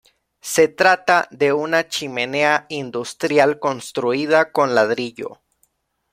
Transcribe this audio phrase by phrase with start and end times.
[0.41, 5.41] Se trata de una chimenea industrial construida con ladrillo.